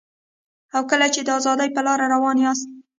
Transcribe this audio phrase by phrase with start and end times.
[0.75, 2.67] او کله چي د ازادۍ په لاره روان یاست